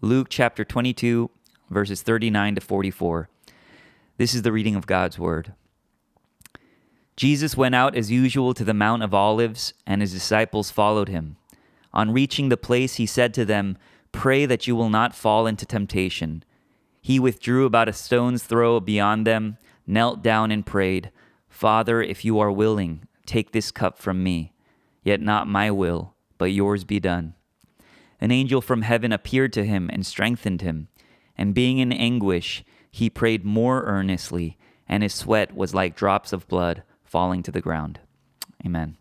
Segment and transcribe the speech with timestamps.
[0.00, 1.28] Luke chapter 22,
[1.70, 3.28] verses 39 to 44.
[4.16, 5.54] This is the reading of God's word.
[7.16, 11.36] Jesus went out as usual to the Mount of Olives, and his disciples followed him.
[11.92, 13.76] On reaching the place, he said to them,
[14.12, 16.44] Pray that you will not fall into temptation.
[17.02, 21.10] He withdrew about a stone's throw beyond them, knelt down, and prayed,
[21.48, 24.52] Father, if you are willing, take this cup from me.
[25.02, 27.34] Yet not my will, but yours be done.
[28.20, 30.88] An angel from heaven appeared to him and strengthened him.
[31.36, 34.58] And being in anguish, he prayed more earnestly,
[34.88, 38.00] and his sweat was like drops of blood falling to the ground.
[38.64, 38.96] Amen.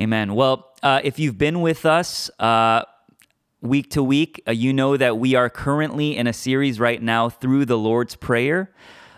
[0.00, 0.34] Amen.
[0.34, 2.82] Well, uh, if you've been with us uh,
[3.60, 7.28] week to week, uh, you know that we are currently in a series right now
[7.28, 8.72] through the Lord's Prayer,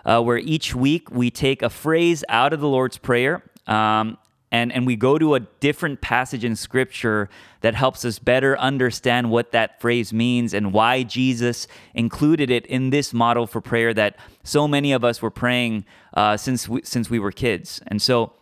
[0.04, 4.18] uh, where each week we take a phrase out of the Lord's Prayer um,
[4.50, 7.28] and, and we go to a different passage in Scripture
[7.60, 12.90] that helps us better understand what that phrase means and why Jesus included it in
[12.90, 17.10] this model for prayer that so many of us were praying uh, since, we, since
[17.10, 17.82] we were kids.
[17.88, 18.32] And so,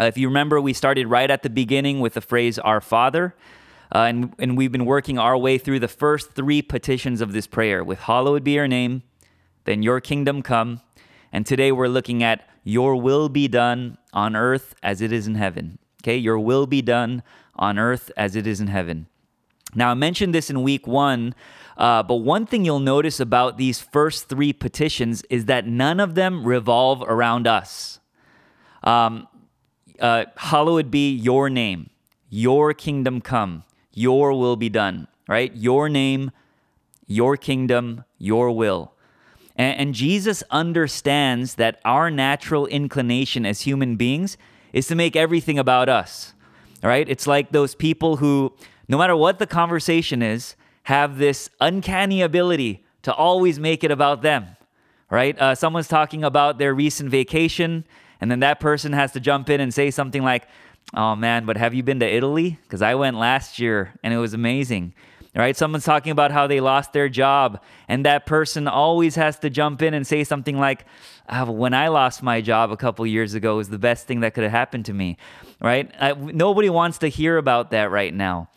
[0.00, 3.34] uh, if you remember, we started right at the beginning with the phrase Our Father.
[3.94, 7.46] Uh, and, and we've been working our way through the first three petitions of this
[7.46, 9.02] prayer with Hallowed be your name,
[9.64, 10.80] then your kingdom come.
[11.30, 15.34] And today we're looking at Your will be done on earth as it is in
[15.34, 15.78] heaven.
[16.02, 17.22] Okay, your will be done
[17.56, 19.06] on earth as it is in heaven.
[19.74, 21.34] Now, I mentioned this in week one,
[21.76, 26.14] uh, but one thing you'll notice about these first three petitions is that none of
[26.14, 28.00] them revolve around us.
[28.82, 29.28] Um,
[29.98, 31.90] uh, hallowed be your name,
[32.28, 35.54] your kingdom come, your will be done, right?
[35.54, 36.32] Your name,
[37.06, 38.91] your kingdom, your will.
[39.62, 44.36] And, and Jesus understands that our natural inclination as human beings
[44.72, 46.34] is to make everything about us.
[46.82, 47.08] Right?
[47.08, 48.52] It's like those people who,
[48.88, 54.22] no matter what the conversation is, have this uncanny ability to always make it about
[54.22, 54.56] them.
[55.08, 55.38] Right?
[55.38, 57.84] Uh, someone's talking about their recent vacation,
[58.20, 60.48] and then that person has to jump in and say something like,
[60.94, 62.58] Oh man, but have you been to Italy?
[62.64, 64.92] Because I went last year and it was amazing
[65.34, 65.56] right?
[65.56, 69.82] Someone's talking about how they lost their job, and that person always has to jump
[69.82, 70.84] in and say something like,
[71.28, 74.34] ah, "When I lost my job a couple years ago, was the best thing that
[74.34, 75.16] could have happened to me,"
[75.60, 75.90] right?
[75.98, 78.48] I, nobody wants to hear about that right now,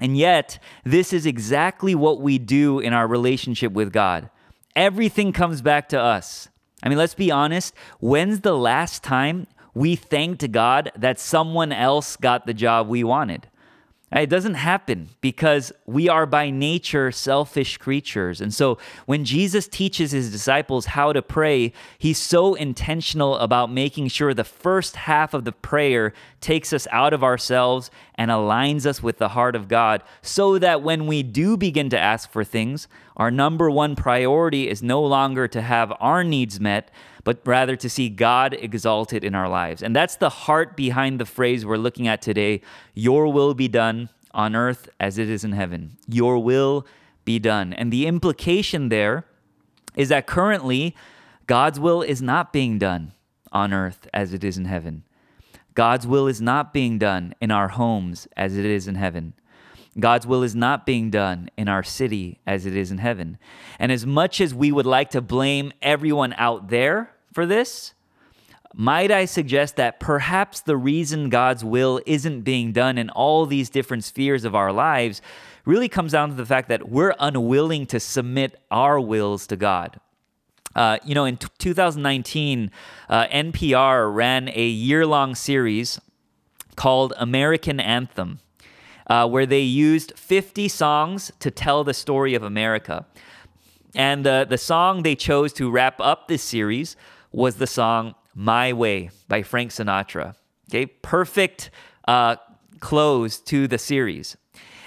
[0.00, 4.28] and yet this is exactly what we do in our relationship with God.
[4.76, 6.48] Everything comes back to us.
[6.82, 7.74] I mean, let's be honest.
[7.98, 13.48] When's the last time we thanked God that someone else got the job we wanted?
[14.10, 18.40] It doesn't happen because we are by nature selfish creatures.
[18.40, 24.08] And so when Jesus teaches his disciples how to pray, he's so intentional about making
[24.08, 29.02] sure the first half of the prayer takes us out of ourselves and aligns us
[29.02, 32.88] with the heart of God so that when we do begin to ask for things,
[33.18, 36.90] our number one priority is no longer to have our needs met,
[37.28, 39.82] but rather to see God exalted in our lives.
[39.82, 42.62] And that's the heart behind the phrase we're looking at today
[42.94, 45.98] Your will be done on earth as it is in heaven.
[46.08, 46.86] Your will
[47.26, 47.74] be done.
[47.74, 49.26] And the implication there
[49.94, 50.96] is that currently,
[51.46, 53.12] God's will is not being done
[53.52, 55.02] on earth as it is in heaven.
[55.74, 59.34] God's will is not being done in our homes as it is in heaven.
[60.00, 63.36] God's will is not being done in our city as it is in heaven.
[63.78, 67.94] And as much as we would like to blame everyone out there for this,
[68.74, 73.70] might I suggest that perhaps the reason God's will isn't being done in all these
[73.70, 75.22] different spheres of our lives
[75.64, 80.00] really comes down to the fact that we're unwilling to submit our wills to God.
[80.74, 82.72] Uh, you know, in t- 2019,
[83.08, 86.00] uh, NPR ran a year long series
[86.74, 88.40] called American Anthem,
[89.06, 93.06] uh, where they used 50 songs to tell the story of America.
[93.94, 96.96] And uh, the song they chose to wrap up this series
[97.38, 100.34] was the song My Way by Frank Sinatra.
[100.68, 101.70] Okay, perfect
[102.08, 102.34] uh,
[102.80, 104.36] close to the series.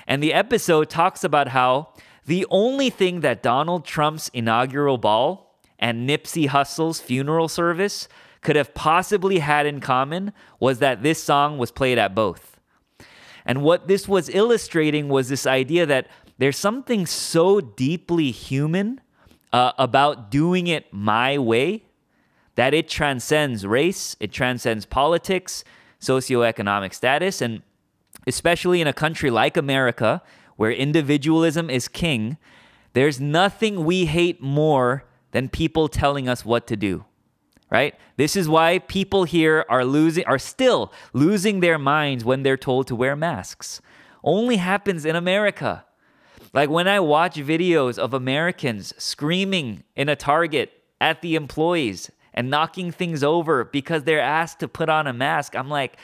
[0.06, 1.94] And the episode talks about how
[2.26, 8.10] the only thing that Donald Trump's inaugural ball and Nipsey Hussle's funeral service
[8.42, 12.60] could have possibly had in common was that this song was played at both.
[13.46, 16.08] And what this was illustrating was this idea that
[16.38, 19.00] there's something so deeply human
[19.54, 21.86] uh, about doing it my way
[22.56, 25.64] that it transcends race, it transcends politics,
[26.00, 27.62] socioeconomic status, and
[28.28, 30.22] especially in a country like America,
[30.58, 32.38] where individualism is king,
[32.94, 37.06] there's nothing we hate more than people telling us what to do.
[37.70, 37.96] Right?
[38.18, 42.88] This is why people here are losing are still losing their minds when they're told
[42.88, 43.82] to wear masks.
[44.26, 45.86] Only happens in America.
[46.54, 52.50] Like when I watch videos of Americans screaming in a Target at the employees and
[52.50, 55.98] knocking things over because they're asked to put on a mask, I'm like,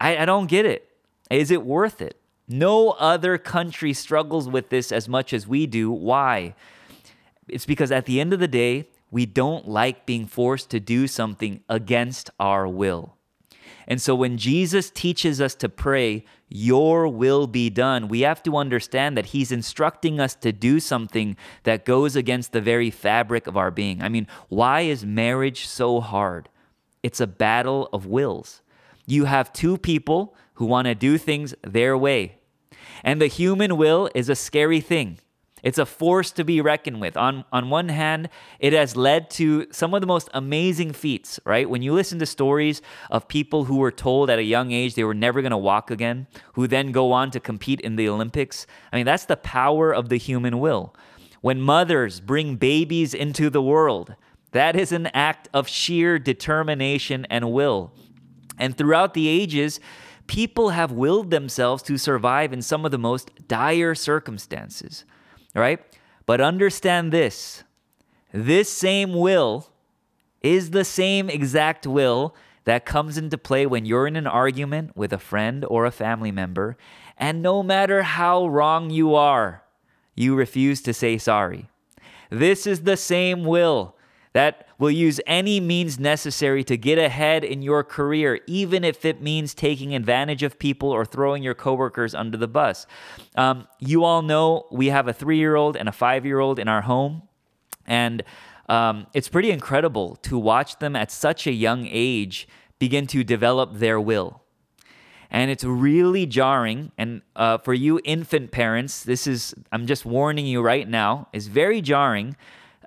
[0.00, 0.88] I, I don't get it.
[1.30, 2.16] Is it worth it?
[2.48, 5.90] No other country struggles with this as much as we do.
[5.90, 6.54] Why?
[7.48, 11.06] It's because at the end of the day, we don't like being forced to do
[11.06, 13.16] something against our will.
[13.86, 18.56] And so when Jesus teaches us to pray, Your will be done, we have to
[18.56, 23.56] understand that He's instructing us to do something that goes against the very fabric of
[23.56, 24.02] our being.
[24.02, 26.48] I mean, why is marriage so hard?
[27.04, 28.62] It's a battle of wills.
[29.06, 32.36] You have two people who want to do things their way.
[33.04, 35.18] And the human will is a scary thing.
[35.62, 37.16] It's a force to be reckoned with.
[37.16, 38.28] On, on one hand,
[38.58, 41.68] it has led to some of the most amazing feats, right?
[41.68, 42.80] When you listen to stories
[43.10, 45.90] of people who were told at a young age they were never going to walk
[45.90, 49.92] again, who then go on to compete in the Olympics, I mean, that's the power
[49.92, 50.94] of the human will.
[51.40, 54.14] When mothers bring babies into the world,
[54.52, 57.92] that is an act of sheer determination and will.
[58.58, 59.80] And throughout the ages,
[60.26, 65.04] people have willed themselves to survive in some of the most dire circumstances
[65.54, 65.80] right?
[66.26, 67.64] But understand this
[68.32, 69.68] this same will
[70.40, 75.12] is the same exact will that comes into play when you're in an argument with
[75.12, 76.76] a friend or a family member,
[77.18, 79.62] and no matter how wrong you are,
[80.14, 81.68] you refuse to say sorry.
[82.30, 83.96] This is the same will
[84.32, 89.20] that will use any means necessary to get ahead in your career, even if it
[89.20, 92.86] means taking advantage of people or throwing your coworkers under the bus.
[93.36, 96.58] Um, you all know we have a three year old and a five year old
[96.58, 97.22] in our home,
[97.86, 98.22] and
[98.70, 102.48] um, it's pretty incredible to watch them at such a young age
[102.78, 104.42] begin to develop their will.
[105.30, 106.90] And it's really jarring.
[106.96, 111.46] And uh, for you infant parents, this is, I'm just warning you right now, is
[111.46, 112.36] very jarring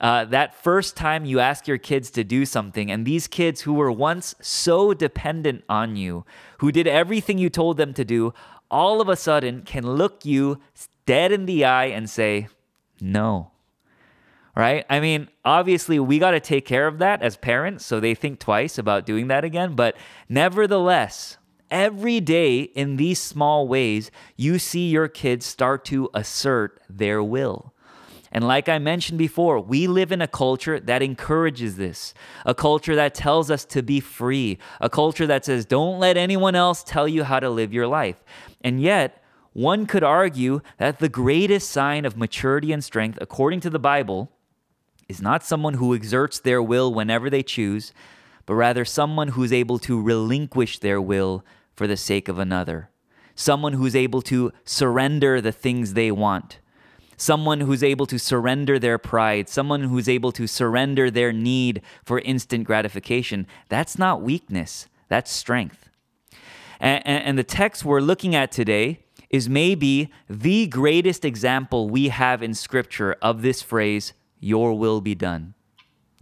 [0.02, 3.74] uh, that first time you ask your kids to do something, and these kids who
[3.74, 6.26] were once so dependent on you,
[6.60, 8.34] who did everything you told them to do,
[8.72, 10.60] all of a sudden can look you
[11.06, 12.48] dead in the eye and say,
[13.00, 13.52] no.
[14.56, 14.86] Right?
[14.90, 18.40] I mean, obviously, we got to take care of that as parents, so they think
[18.40, 19.76] twice about doing that again.
[19.76, 19.96] But
[20.30, 21.38] nevertheless,
[21.72, 27.73] every day in these small ways, you see your kids start to assert their will.
[28.34, 32.16] And like I mentioned before, we live in a culture that encourages this,
[32.48, 36.56] a culture that tells us to be free, a culture that says, don't let anyone
[36.56, 38.24] else tell you how to live your life.
[38.62, 43.70] And yet, one could argue that the greatest sign of maturity and strength, according to
[43.70, 44.32] the Bible,
[45.08, 47.94] is not someone who exerts their will whenever they choose,
[48.48, 51.46] but rather someone who's able to relinquish their will
[51.76, 52.90] for the sake of another.
[53.36, 56.58] Someone who's able to surrender the things they want
[57.24, 62.20] someone who's able to surrender their pride, someone who's able to surrender their need for
[62.20, 63.48] instant gratification.
[63.70, 65.90] That's not weakness, that's strength.
[66.80, 69.00] And, and, the text we're looking at today
[69.30, 74.12] is maybe the greatest example we have in Scripture of this phrase,
[74.42, 75.54] Your will be done.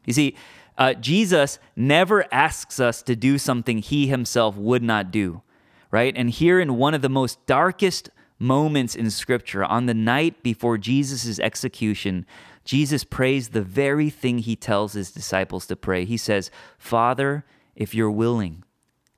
[0.05, 0.35] You see,
[0.77, 5.41] uh, Jesus never asks us to do something he himself would not do,
[5.89, 6.13] right?
[6.15, 8.09] And here in one of the most darkest
[8.41, 12.25] moments in Scripture, on the night before Jesus' execution,
[12.65, 16.05] Jesus prays the very thing he tells his disciples to pray.
[16.05, 17.45] He says, Father,
[17.75, 18.63] if you're willing,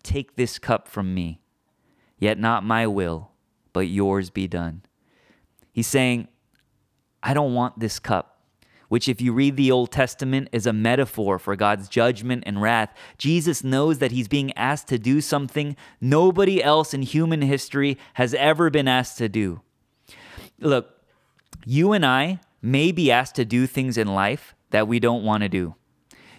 [0.03, 1.42] take this cup from me,
[2.18, 3.32] yet not my will,
[3.72, 4.84] but yours be done.
[5.72, 6.27] He's saying,
[7.24, 8.33] I don't want this cup
[8.93, 12.93] which, if you read the Old Testament, is a metaphor for God's judgment and wrath.
[13.17, 18.35] Jesus knows that he's being asked to do something nobody else in human history has
[18.35, 19.62] ever been asked to do.
[20.59, 20.91] Look,
[21.65, 25.41] you and I may be asked to do things in life that we don't want
[25.41, 25.73] to do.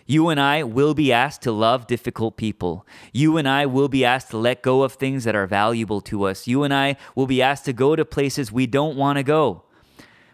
[0.06, 2.86] You and I will be asked to love difficult people.
[3.12, 6.22] You and I will be asked to let go of things that are valuable to
[6.22, 6.46] us.
[6.46, 9.64] You and I will be asked to go to places we don't want to go.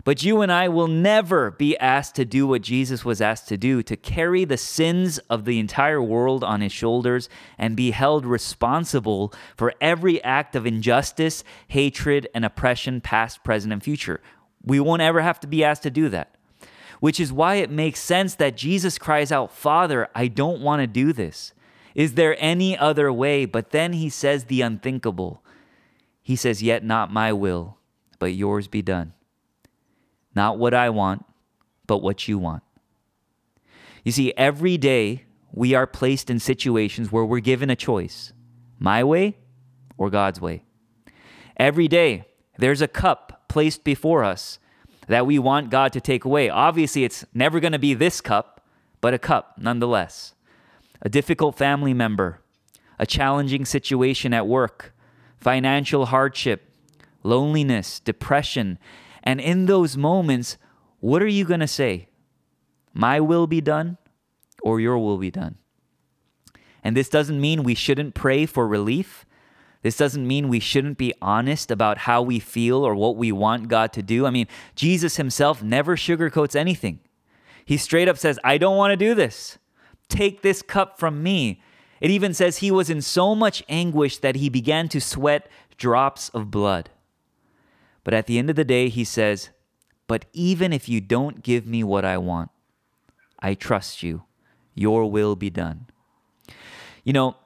[0.05, 3.59] But you and I will never be asked to do what Jesus was asked to
[3.59, 7.29] do to carry the sins of the entire world on his shoulders
[7.59, 13.83] and be held responsible for every act of injustice, hatred, and oppression, past, present, and
[13.83, 14.21] future.
[14.65, 16.35] We won't ever have to be asked to do that.
[17.01, 20.87] Which is why it makes sense that Jesus cries out, Father, I don't want to
[20.87, 21.53] do this.
[21.95, 23.47] Is there any other way?
[23.47, 25.43] But then he says the unthinkable.
[26.23, 27.79] He says, Yet not my will,
[28.19, 29.15] but yours be done.
[30.35, 31.25] Not what I want,
[31.87, 32.63] but what you want.
[34.05, 38.33] You see, every day we are placed in situations where we're given a choice
[38.79, 39.37] my way
[39.99, 40.65] or God's way.
[41.57, 42.25] Every day
[42.57, 44.59] there's a cup placed before us,
[45.11, 46.49] that we want God to take away.
[46.49, 48.65] Obviously, it's never going to be this cup,
[49.01, 50.35] but a cup nonetheless.
[51.03, 52.41] A difficult family member,
[52.97, 54.95] a challenging situation at work,
[55.37, 56.73] financial hardship,
[57.25, 58.79] loneliness, depression.
[59.23, 60.57] And in those moments,
[61.01, 62.09] what are you going to say?
[62.93, 63.99] My will be done
[64.63, 65.57] or your will be done?
[66.83, 69.27] And this doesn't mean we shouldn't pray for relief.
[69.83, 73.69] This doesn't mean we shouldn't be honest about how we feel or what we want
[73.69, 74.27] God to do.
[74.27, 77.01] I mean, Jesus himself never sugarcoats anything.
[77.65, 79.59] He straight up says, I don't want to do this.
[80.09, 81.63] Take this cup from me.
[82.01, 86.29] It even says he was in so much anguish that he began to sweat drops
[86.31, 86.91] of blood.
[88.05, 89.51] But at the end of the day, he says,
[90.07, 92.51] But even if you don't give me what I want,
[93.39, 94.25] I trust you.
[94.75, 95.87] Your will be done.
[97.05, 97.37] You know,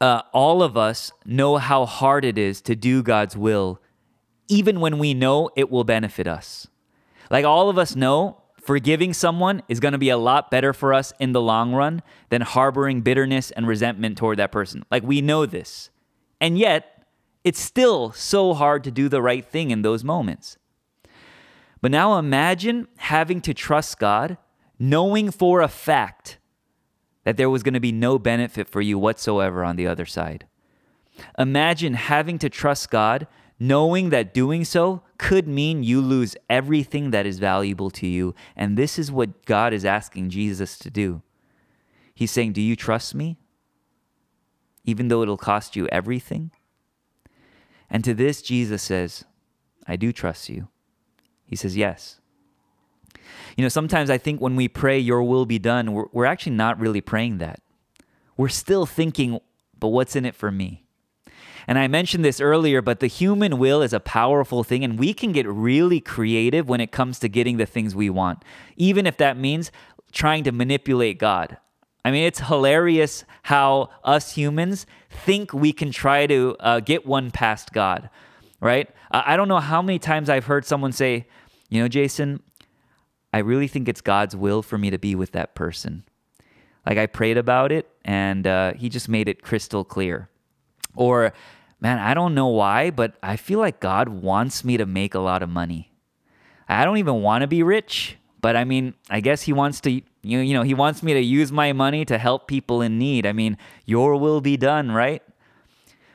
[0.00, 3.80] uh, all of us know how hard it is to do God's will,
[4.48, 6.66] even when we know it will benefit us.
[7.30, 10.92] Like all of us know, forgiving someone is going to be a lot better for
[10.92, 14.84] us in the long run than harboring bitterness and resentment toward that person.
[14.90, 15.90] Like we know this.
[16.40, 16.91] And yet,
[17.44, 20.56] it's still so hard to do the right thing in those moments.
[21.80, 24.38] But now imagine having to trust God,
[24.78, 26.38] knowing for a fact
[27.24, 30.46] that there was going to be no benefit for you whatsoever on the other side.
[31.38, 33.26] Imagine having to trust God,
[33.58, 38.34] knowing that doing so could mean you lose everything that is valuable to you.
[38.56, 41.22] And this is what God is asking Jesus to do.
[42.14, 43.38] He's saying, Do you trust me?
[44.84, 46.50] Even though it'll cost you everything?
[47.92, 49.24] And to this, Jesus says,
[49.86, 50.68] I do trust you.
[51.44, 52.18] He says, Yes.
[53.56, 56.56] You know, sometimes I think when we pray, Your will be done, we're, we're actually
[56.56, 57.60] not really praying that.
[58.36, 59.38] We're still thinking,
[59.78, 60.84] But what's in it for me?
[61.68, 65.12] And I mentioned this earlier, but the human will is a powerful thing, and we
[65.12, 68.42] can get really creative when it comes to getting the things we want,
[68.76, 69.70] even if that means
[70.10, 71.58] trying to manipulate God.
[72.04, 77.30] I mean, it's hilarious how us humans think we can try to uh, get one
[77.30, 78.10] past God,
[78.60, 78.90] right?
[79.10, 81.26] I don't know how many times I've heard someone say,
[81.68, 82.42] you know, Jason,
[83.32, 86.04] I really think it's God's will for me to be with that person.
[86.84, 90.28] Like I prayed about it and uh, he just made it crystal clear.
[90.96, 91.32] Or,
[91.80, 95.20] man, I don't know why, but I feel like God wants me to make a
[95.20, 95.92] lot of money.
[96.68, 99.90] I don't even want to be rich, but I mean, I guess he wants to,
[99.90, 103.24] you, you know, he wants me to use my money to help people in need.
[103.24, 103.56] I mean,
[103.86, 105.22] your will be done, right?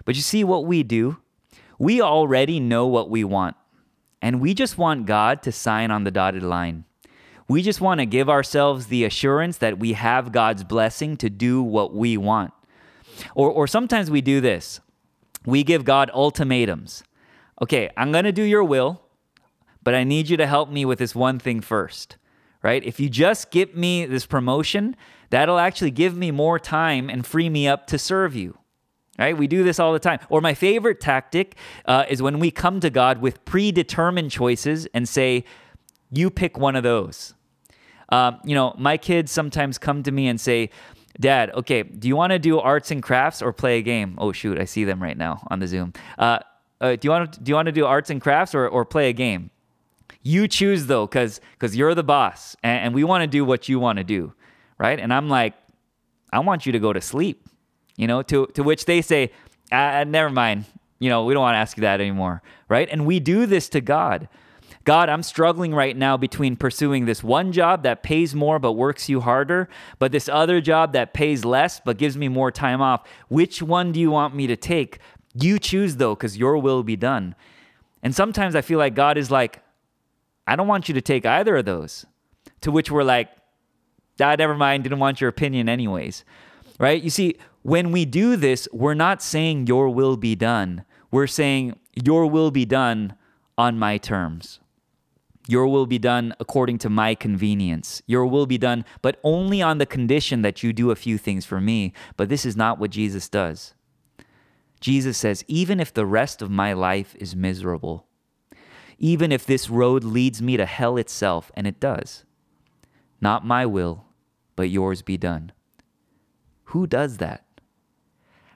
[0.06, 1.18] But you see what we do?
[1.80, 3.56] We already know what we want,
[4.22, 6.86] and we just want God to sign on the dotted line.
[7.48, 11.64] We just want to give ourselves the assurance that we have God's blessing to do
[11.64, 12.52] what we want.
[13.36, 14.82] Or, or sometimes we do this
[15.46, 17.04] we give God ultimatums.
[17.62, 19.02] Okay, I'm going to do your will,
[19.88, 22.18] but I need you to help me with this one thing first,
[22.62, 22.84] right?
[22.84, 24.98] If you just give me this promotion,
[25.30, 28.58] that'll actually give me more time and free me up to serve you.
[29.18, 29.38] Right?
[29.38, 30.20] We do this all the time.
[30.28, 35.08] Or my favorite tactic uh, is when we come to God with predetermined choices and
[35.08, 35.46] say,
[36.12, 37.34] You pick one of those.
[38.10, 40.70] Um, you know, my kids sometimes come to me and say,
[41.18, 44.16] Dad, okay, do you want to do arts and crafts or play a game?
[44.18, 45.94] Oh shoot, I see them right now on the Zoom.
[46.18, 46.40] Uh,
[46.82, 49.50] uh, do you want to do do arts and crafts or, or play a game?
[50.22, 53.70] You choose though, because because you're the boss, and, and we want to do what
[53.70, 54.34] you want to do,
[54.78, 55.00] right?
[55.00, 55.54] And I'm like,
[56.32, 57.48] I want you to go to sleep,
[57.96, 58.22] you know.
[58.24, 59.32] To to which they say,
[59.72, 60.66] ah, never mind,
[61.00, 62.88] you know, we don't want to ask you that anymore, right?
[62.92, 64.28] And we do this to God.
[64.84, 69.10] God, I'm struggling right now between pursuing this one job that pays more but works
[69.10, 69.68] you harder,
[70.00, 73.06] but this other job that pays less but gives me more time off.
[73.28, 75.00] Which one do you want me to take?
[75.34, 77.36] You choose though, because your will be done.
[78.02, 79.62] And sometimes I feel like God is like,
[80.48, 82.06] I don't want you to take either of those.
[82.62, 83.30] To which we're like,
[84.20, 86.24] ah, never mind, didn't want your opinion anyways.
[86.80, 87.04] Right?
[87.04, 90.86] You see, when we do this, we're not saying your will be done.
[91.12, 93.16] We're saying your will be done
[93.58, 94.60] on my terms.
[95.48, 98.02] Your will be done according to my convenience.
[98.06, 101.46] Your will be done, but only on the condition that you do a few things
[101.46, 101.94] for me.
[102.18, 103.74] But this is not what Jesus does.
[104.82, 108.07] Jesus says, even if the rest of my life is miserable,
[108.98, 112.24] even if this road leads me to hell itself, and it does,
[113.22, 114.06] not my will,
[114.56, 115.52] but yours be done.
[116.66, 117.44] Who does that?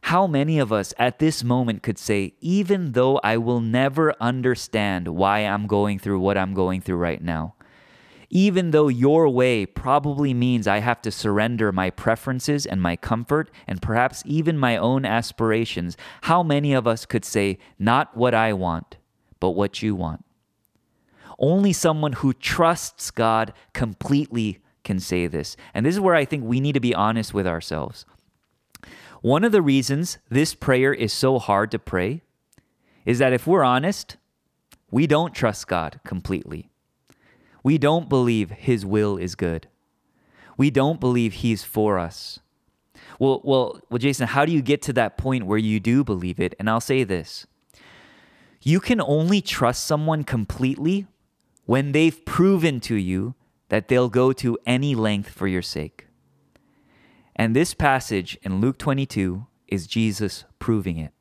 [0.05, 5.07] How many of us at this moment could say, even though I will never understand
[5.07, 7.53] why I'm going through what I'm going through right now,
[8.29, 13.51] even though your way probably means I have to surrender my preferences and my comfort
[13.67, 18.53] and perhaps even my own aspirations, how many of us could say, not what I
[18.53, 18.97] want,
[19.39, 20.25] but what you want?
[21.41, 25.57] Only someone who trusts God completely can say this.
[25.73, 28.05] And this is where I think we need to be honest with ourselves.
[29.21, 32.21] One of the reasons this prayer is so hard to pray
[33.05, 34.17] is that if we're honest,
[34.91, 36.69] we don't trust God completely.
[37.63, 39.67] We don't believe His will is good.
[40.57, 42.39] We don't believe He's for us.
[43.19, 46.39] Well, well, well, Jason, how do you get to that point where you do believe
[46.39, 46.55] it?
[46.59, 47.47] And I'll say this
[48.63, 51.07] you can only trust someone completely
[51.71, 53.33] when they've proven to you
[53.69, 56.07] that they'll go to any length for your sake.
[57.33, 61.13] And this passage in Luke 22 is Jesus proving it.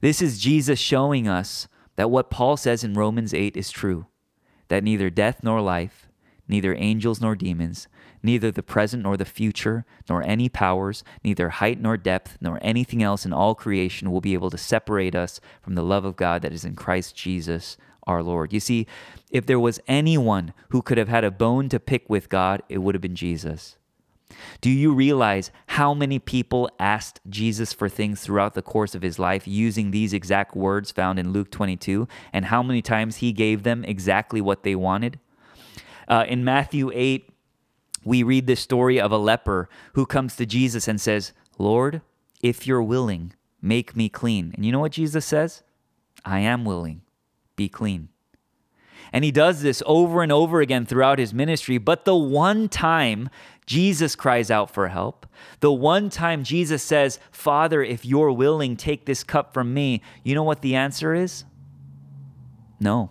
[0.00, 4.06] This is Jesus showing us that what Paul says in Romans 8 is true
[4.68, 6.06] that neither death nor life,
[6.46, 7.88] neither angels nor demons,
[8.22, 13.02] neither the present nor the future, nor any powers, neither height nor depth, nor anything
[13.02, 16.42] else in all creation will be able to separate us from the love of God
[16.42, 17.76] that is in Christ Jesus
[18.08, 18.52] our Lord.
[18.52, 18.86] You see,
[19.30, 22.78] if there was anyone who could have had a bone to pick with God, it
[22.78, 23.76] would have been Jesus.
[24.60, 29.18] Do you realize how many people asked Jesus for things throughout the course of his
[29.18, 33.62] life using these exact words found in Luke 22, and how many times he gave
[33.62, 35.18] them exactly what they wanted?
[36.08, 37.30] Uh, in Matthew 8,
[38.04, 42.00] we read the story of a leper who comes to Jesus and says, Lord,
[42.42, 44.52] if you're willing, make me clean.
[44.54, 45.62] And you know what Jesus says?
[46.24, 47.02] I am willing,
[47.58, 48.08] be clean.
[49.12, 51.78] And he does this over and over again throughout his ministry.
[51.78, 53.28] But the one time
[53.66, 55.26] Jesus cries out for help,
[55.60, 60.34] the one time Jesus says, Father, if you're willing, take this cup from me, you
[60.34, 61.44] know what the answer is?
[62.80, 63.10] No.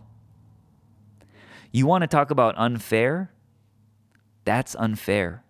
[1.72, 3.32] You want to talk about unfair?
[4.46, 5.44] That's unfair.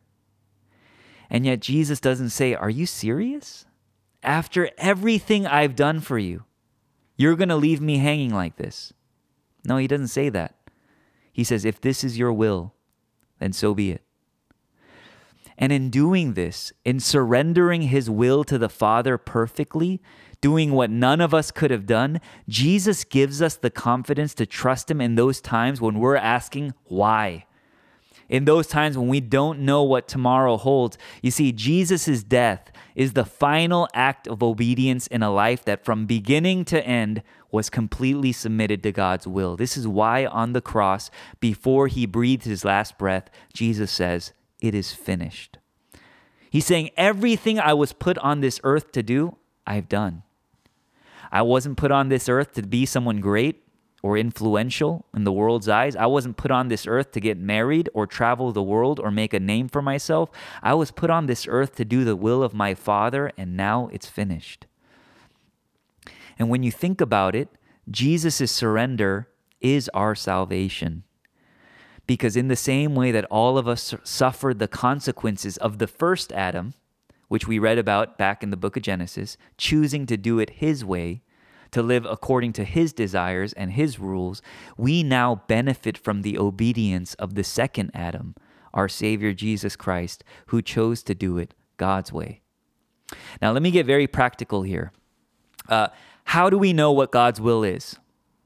[1.30, 3.66] And yet Jesus doesn't say, Are you serious?
[4.24, 6.44] After everything I've done for you,
[7.18, 8.94] you're going to leave me hanging like this.
[9.66, 10.56] No, he doesn't say that.
[11.34, 12.74] He says, If this is your will,
[13.40, 14.04] then so be it.
[15.58, 20.02] And in doing this, in surrendering his will to the Father perfectly,
[20.40, 24.92] doing what none of us could have done, Jesus gives us the confidence to trust
[24.92, 27.46] him in those times when we're asking why.
[28.30, 30.98] In those times when we don't know what tomorrow holds.
[31.22, 36.06] You see, Jesus' death is the final act of obedience in a life that from
[36.06, 39.56] beginning to end was completely submitted to God's will.
[39.56, 41.10] This is why on the cross,
[41.40, 45.58] before he breathed his last breath, Jesus says, It is finished.
[46.50, 50.24] He's saying, Everything I was put on this earth to do, I've done.
[51.32, 53.67] I wasn't put on this earth to be someone great
[54.08, 55.94] or influential in the world's eyes.
[55.94, 59.34] I wasn't put on this earth to get married or travel the world or make
[59.34, 60.32] a name for myself.
[60.64, 63.90] I was put on this earth to do the will of my Father, and now
[63.92, 64.66] it's finished.
[66.40, 67.50] And when you think about it,
[67.92, 69.28] Jesus' surrender
[69.60, 71.04] is our salvation.
[72.06, 76.32] Because in the same way that all of us suffered the consequences of the first
[76.32, 76.76] Adam,
[77.28, 80.86] which we read about back in the book of Genesis, choosing to do it his
[80.86, 81.24] way,
[81.72, 84.42] to live according to his desires and his rules,
[84.78, 88.36] we now benefit from the obedience of the second Adam,
[88.74, 92.42] our Savior Jesus Christ, who chose to do it God's way.
[93.42, 94.92] Now, let me get very practical here.
[95.70, 95.88] Uh,
[96.26, 97.98] how do we know what God's will is?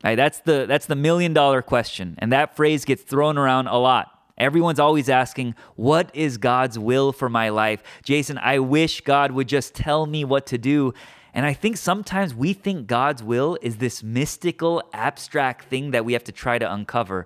[0.03, 3.77] Right, that's the that's the million dollar question, and that phrase gets thrown around a
[3.77, 4.07] lot.
[4.41, 7.83] Everyone's always asking, What is God's will for my life?
[8.03, 10.95] Jason, I wish God would just tell me what to do.
[11.33, 16.13] And I think sometimes we think God's will is this mystical, abstract thing that we
[16.13, 17.25] have to try to uncover.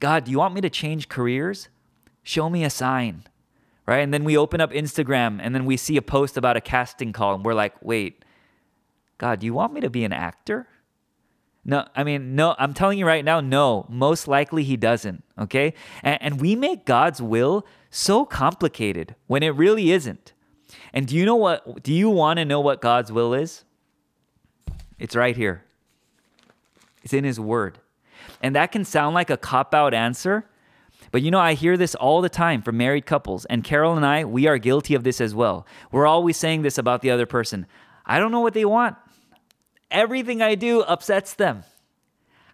[0.00, 1.68] God, do you want me to change careers?
[2.22, 3.24] Show me a sign.
[3.86, 3.98] Right?
[3.98, 7.12] And then we open up Instagram and then we see a post about a casting
[7.12, 8.24] call and we're like, wait,
[9.18, 10.68] God, do you want me to be an actor?
[11.64, 15.74] No, I mean, no, I'm telling you right now, no, most likely he doesn't, okay?
[16.02, 20.32] And, and, we make God's will so complicated when it really isn't.
[20.92, 23.64] And do you know what, do you want to know what God's will is?
[24.98, 25.64] It's right here,
[27.02, 27.78] it's in his word.
[28.40, 30.46] And that can sound like a cop out answer,
[31.10, 34.06] but you know, I hear this all the time from married couples, and Carol and
[34.06, 35.66] I, we are guilty of this as well.
[35.90, 37.66] We're always saying this about the other person
[38.04, 38.96] I don't know what they want.
[39.90, 41.64] Everything I do upsets them.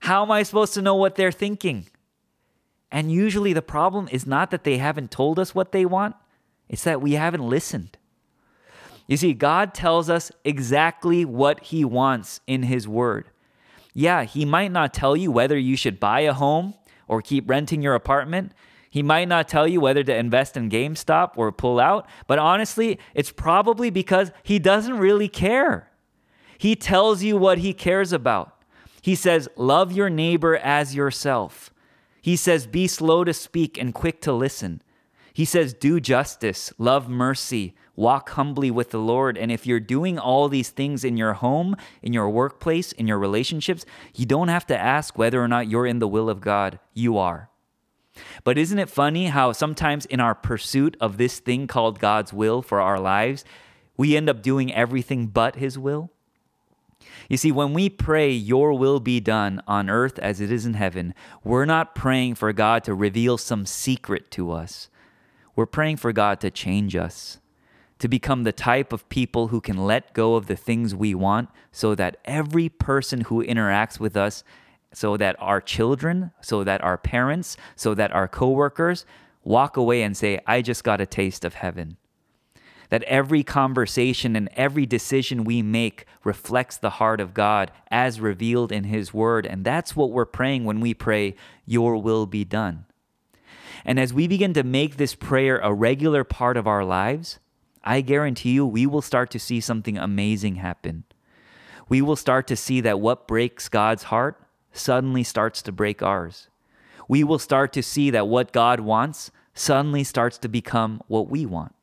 [0.01, 1.87] How am I supposed to know what they're thinking?
[2.91, 6.17] And usually the problem is not that they haven't told us what they want,
[6.69, 7.98] it's that we haven't listened.
[9.09, 13.29] You see, God tells us exactly what He wants in His Word.
[13.93, 16.75] Yeah, He might not tell you whether you should buy a home
[17.09, 18.53] or keep renting your apartment.
[18.89, 23.01] He might not tell you whether to invest in GameStop or pull out, but honestly,
[23.15, 25.89] it's probably because He doesn't really care.
[26.59, 28.61] He tells you what he cares about.
[29.01, 31.73] He says, Love your neighbor as yourself.
[32.21, 34.83] He says, Be slow to speak and quick to listen.
[35.33, 39.37] He says, Do justice, love mercy, walk humbly with the Lord.
[39.37, 43.19] And if you're doing all these things in your home, in your workplace, in your
[43.19, 46.79] relationships, you don't have to ask whether or not you're in the will of God.
[46.95, 47.51] You are.
[48.45, 52.63] But isn't it funny how sometimes in our pursuit of this thing called God's will
[52.63, 53.45] for our lives,
[53.97, 56.11] we end up doing everything but His will?
[57.29, 60.75] You see, when we pray, Your will be done on earth as it is in
[60.75, 61.15] heaven,
[61.45, 64.89] we're not praying for God to reveal some secret to us.
[65.59, 67.41] We're praying for God to change us,
[67.99, 71.49] to become the type of people who can let go of the things we want
[71.73, 74.45] so that every person who interacts with us
[74.93, 79.05] so that our children, so that our parents, so that our coworkers
[79.43, 81.97] walk away and say, I just got a taste of heaven.
[82.91, 88.71] That every conversation and every decision we make reflects the heart of God as revealed
[88.71, 89.45] in His Word.
[89.45, 91.35] And that's what we're praying when we pray,
[91.67, 92.85] Your will be done.
[93.85, 97.39] And as we begin to make this prayer a regular part of our lives,
[97.85, 101.05] I guarantee you we will start to see something amazing happen.
[101.89, 104.41] We will start to see that what breaks God's heart
[104.73, 106.49] suddenly starts to break ours.
[107.09, 111.47] We will start to see that what God wants suddenly starts to become what we
[111.47, 111.75] want.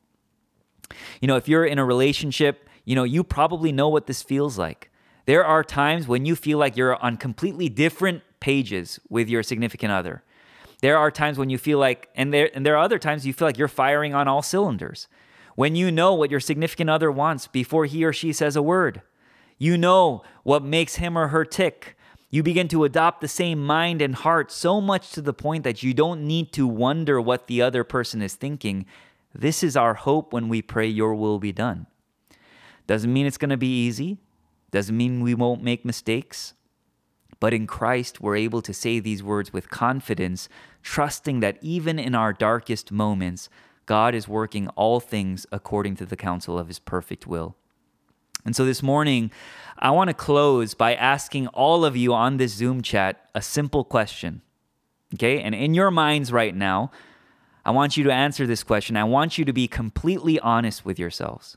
[1.20, 4.56] You know, if you're in a relationship, you know, you probably know what this feels
[4.56, 4.90] like.
[5.26, 9.92] There are times when you feel like you're on completely different pages with your significant
[9.92, 10.22] other.
[10.82, 13.32] There are times when you feel like, and there, and there are other times you
[13.32, 15.08] feel like you're firing on all cylinders.
[15.54, 19.00] When you know what your significant other wants before he or she says a word,
[19.58, 21.96] you know what makes him or her tick.
[22.28, 25.82] You begin to adopt the same mind and heart so much to the point that
[25.82, 28.84] you don't need to wonder what the other person is thinking.
[29.34, 31.86] This is our hope when we pray, Your will be done.
[32.86, 34.18] Doesn't mean it's going to be easy,
[34.70, 36.52] doesn't mean we won't make mistakes.
[37.38, 40.48] But in Christ, we're able to say these words with confidence,
[40.82, 43.48] trusting that even in our darkest moments,
[43.84, 47.54] God is working all things according to the counsel of his perfect will.
[48.44, 49.30] And so this morning,
[49.78, 53.84] I want to close by asking all of you on this Zoom chat a simple
[53.84, 54.40] question.
[55.14, 55.40] Okay?
[55.40, 56.90] And in your minds right now,
[57.64, 58.96] I want you to answer this question.
[58.96, 61.56] I want you to be completely honest with yourselves.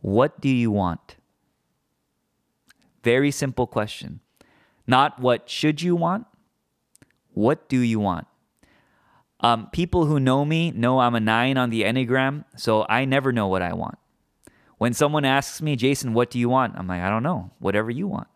[0.00, 1.16] What do you want?
[3.02, 4.20] Very simple question.
[4.86, 6.26] Not what should you want?
[7.32, 8.26] What do you want?
[9.40, 13.32] Um, people who know me know I'm a nine on the Enneagram, so I never
[13.32, 13.98] know what I want.
[14.78, 16.74] When someone asks me, Jason, what do you want?
[16.76, 18.28] I'm like, I don't know, whatever you want.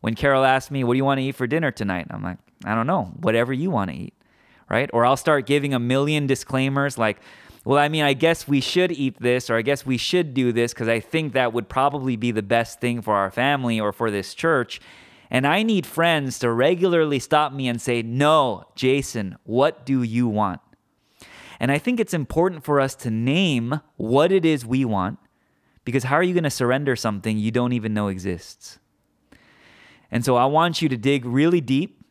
[0.00, 2.06] When Carol asks me, what do you want to eat for dinner tonight?
[2.10, 4.14] I'm like, I don't know, whatever you want to eat,
[4.70, 4.88] right?
[4.92, 7.18] Or I'll start giving a million disclaimers like,
[7.64, 10.52] well, I mean, I guess we should eat this, or I guess we should do
[10.52, 13.92] this because I think that would probably be the best thing for our family or
[13.92, 14.80] for this church.
[15.30, 20.28] And I need friends to regularly stop me and say, No, Jason, what do you
[20.28, 20.60] want?
[21.58, 25.18] And I think it's important for us to name what it is we want
[25.84, 28.78] because how are you going to surrender something you don't even know exists?
[30.10, 32.04] And so I want you to dig really deep.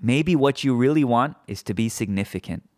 [0.00, 2.68] Maybe what you really want is to be significant.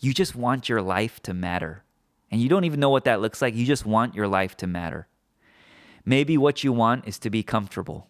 [0.00, 1.84] You just want your life to matter.
[2.30, 3.54] And you don't even know what that looks like.
[3.54, 5.08] You just want your life to matter.
[6.04, 8.06] Maybe what you want is to be comfortable.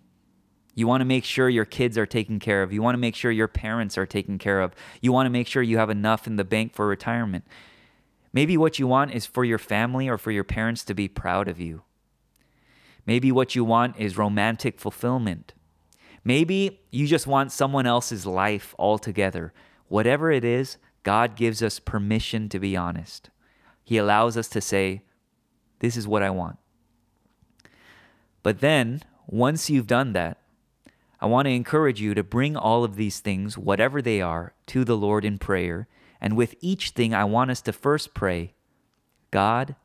[0.81, 2.73] You want to make sure your kids are taken care of.
[2.73, 4.75] You want to make sure your parents are taken care of.
[5.03, 7.45] You want to make sure you have enough in the bank for retirement.
[8.33, 11.49] Maybe what you want is for your family or for your parents to be proud
[11.49, 11.83] of you.
[13.05, 15.53] Maybe what you want is romantic fulfillment.
[16.25, 19.53] Maybe you just want someone else's life altogether.
[19.89, 23.29] Whatever it is, God gives us permission to be honest.
[23.85, 25.03] He allows us to say,
[25.81, 26.57] This is what I want.
[28.43, 30.40] But then, once you've done that,
[31.21, 34.85] I want to encourage you to bring all of these things, whatever they are, to
[34.85, 35.87] the Lord in prayer
[36.21, 38.53] and with each thing, I want us to first pray
[39.31, 39.77] God,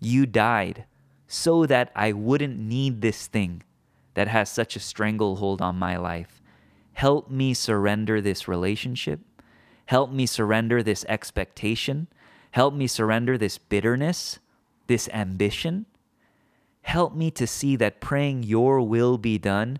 [0.00, 0.84] you died
[1.26, 3.62] so that I wouldn't need this thing
[4.14, 6.40] that has such a stranglehold on my life.
[6.94, 9.20] Help me surrender this relationship.
[9.86, 12.06] Help me surrender this expectation.
[12.52, 14.38] Help me surrender this bitterness,
[14.86, 15.84] this ambition.
[16.82, 19.78] Help me to see that praying your will be done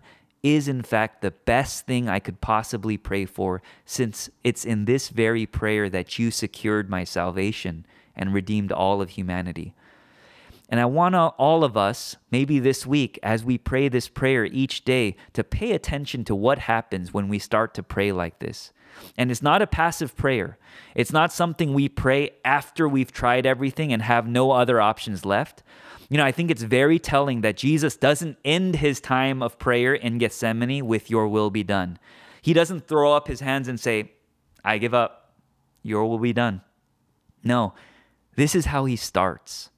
[0.55, 5.09] is in fact the best thing I could possibly pray for, since it's in this
[5.09, 9.73] very prayer that you secured my salvation and redeemed all of humanity.
[10.69, 14.83] And I want all of us, maybe this week, as we pray this prayer each
[14.83, 18.73] day, to pay attention to what happens when we start to pray like this.
[19.17, 20.57] And it's not a passive prayer.
[20.95, 25.63] It's not something we pray after we've tried everything and have no other options left.
[26.09, 29.93] You know, I think it's very telling that Jesus doesn't end his time of prayer
[29.93, 31.99] in Gethsemane with, Your will be done.
[32.41, 34.11] He doesn't throw up his hands and say,
[34.63, 35.33] I give up.
[35.83, 36.61] Your will be done.
[37.43, 37.73] No,
[38.35, 39.69] this is how he starts.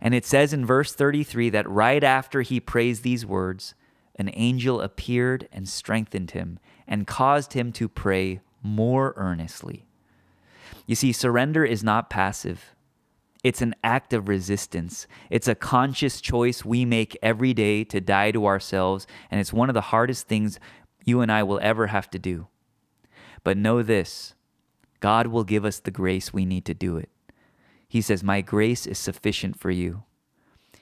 [0.00, 3.74] And it says in verse 33 that right after he prays these words,
[4.16, 9.86] an angel appeared and strengthened him and caused him to pray more earnestly.
[10.86, 12.74] You see, surrender is not passive.
[13.44, 15.06] It's an act of resistance.
[15.30, 19.68] It's a conscious choice we make every day to die to ourselves, and it's one
[19.68, 20.58] of the hardest things
[21.04, 22.48] you and I will ever have to do.
[23.44, 24.34] But know this
[25.00, 27.10] God will give us the grace we need to do it.
[27.88, 30.02] He says, My grace is sufficient for you.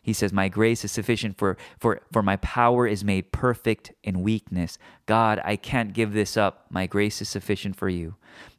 [0.05, 4.23] He says, My grace is sufficient for, for, for my power is made perfect in
[4.23, 4.79] weakness.
[5.07, 6.67] God, I can't give this up.
[6.69, 8.15] My grace is sufficient for you.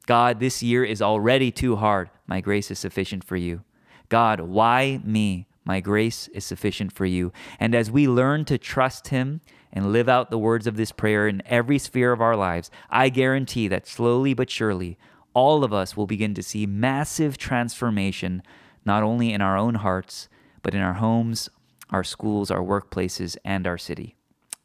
[0.07, 2.09] God, this year is already too hard.
[2.25, 3.61] My grace is sufficient for you.
[4.09, 5.45] God, why me?
[5.63, 7.31] My grace is sufficient for you.
[7.59, 11.27] And as we learn to trust Him and live out the words of this prayer
[11.27, 14.97] in every sphere of our lives, I guarantee that slowly but surely,
[15.35, 18.41] all of us will begin to see massive transformation,
[18.83, 20.27] not only in our own hearts,
[20.65, 21.47] but in our homes,
[21.91, 24.15] our schools, our workplaces, and our city.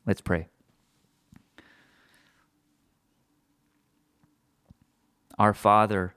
[0.06, 0.48] Let's pray.
[5.38, 6.14] Our Father,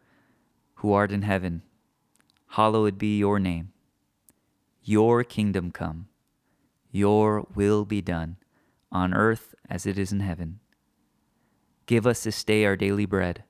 [0.76, 1.64] who art in heaven,
[2.52, 3.74] hallowed be your name.
[4.82, 6.08] Your kingdom come,
[6.90, 8.38] your will be done,
[8.90, 10.62] on earth as it is in heaven.
[11.88, 13.44] Give us this day our daily bread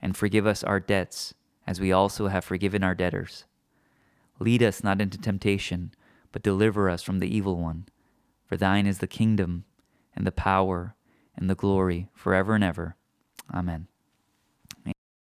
[0.00, 1.34] and forgive us our debts,
[1.68, 3.44] as we also have forgiven our debtors.
[4.42, 5.94] Lead us not into temptation,
[6.32, 7.86] but deliver us from the evil one.
[8.44, 9.66] For thine is the kingdom,
[10.16, 10.96] and the power,
[11.36, 12.96] and the glory, forever and ever.
[13.54, 13.86] Amen.